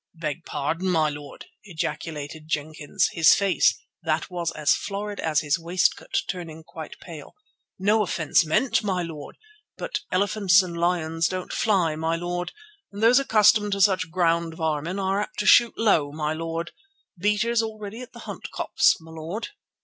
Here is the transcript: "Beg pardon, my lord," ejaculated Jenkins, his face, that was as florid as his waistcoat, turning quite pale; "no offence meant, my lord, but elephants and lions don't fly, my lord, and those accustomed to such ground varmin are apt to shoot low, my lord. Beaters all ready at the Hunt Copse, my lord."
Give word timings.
"Beg 0.15 0.45
pardon, 0.45 0.89
my 0.89 1.09
lord," 1.11 1.45
ejaculated 1.63 2.47
Jenkins, 2.47 3.07
his 3.11 3.35
face, 3.35 3.77
that 4.01 4.31
was 4.31 4.49
as 4.53 4.73
florid 4.73 5.19
as 5.19 5.41
his 5.41 5.59
waistcoat, 5.59 6.23
turning 6.27 6.63
quite 6.63 6.99
pale; 6.99 7.35
"no 7.77 8.01
offence 8.01 8.43
meant, 8.43 8.83
my 8.83 9.03
lord, 9.03 9.37
but 9.77 9.99
elephants 10.11 10.63
and 10.63 10.75
lions 10.75 11.27
don't 11.27 11.53
fly, 11.53 11.95
my 11.95 12.15
lord, 12.15 12.51
and 12.91 13.03
those 13.03 13.19
accustomed 13.19 13.73
to 13.73 13.79
such 13.81 14.09
ground 14.09 14.55
varmin 14.55 14.97
are 14.97 15.21
apt 15.21 15.37
to 15.37 15.45
shoot 15.45 15.77
low, 15.77 16.11
my 16.11 16.33
lord. 16.33 16.71
Beaters 17.15 17.61
all 17.61 17.77
ready 17.77 18.01
at 18.01 18.11
the 18.11 18.19
Hunt 18.25 18.49
Copse, 18.49 18.95
my 19.01 19.11
lord." 19.11 19.49